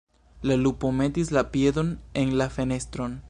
La 0.51 0.55
lupo 0.63 0.89
metis 1.01 1.29
la 1.37 1.45
piedon 1.57 1.93
en 2.25 2.35
la 2.43 2.49
fenestron. 2.57 3.19